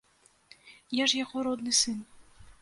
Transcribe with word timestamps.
Я 1.03 1.07
ж 1.11 1.19
яго 1.23 1.37
родны 1.49 1.75
сын. 1.83 2.01